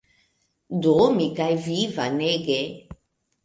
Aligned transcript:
Do, 0.85 0.95
mi 1.19 1.29
kaj 1.41 1.51
vi 1.67 1.79
Vanege 2.01 2.61